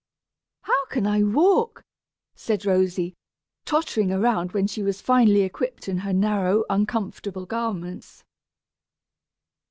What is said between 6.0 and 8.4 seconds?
narrow uncomfortable garments.